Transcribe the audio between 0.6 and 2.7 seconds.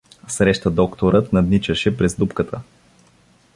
Докторът надничаше през дупката.